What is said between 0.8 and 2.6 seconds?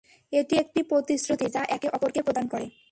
প্রতিশ্রুতি, যা একে অপরকে প্রদান